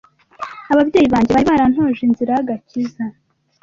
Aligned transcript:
ababyeyi 0.73 1.07
banjye 1.13 1.31
bari 1.33 1.47
barantoje 1.51 2.01
inzira 2.07 2.31
y’agakiza 2.33 3.03